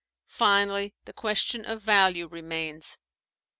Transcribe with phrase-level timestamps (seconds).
[0.25, 2.97] Finally, the question of value remains.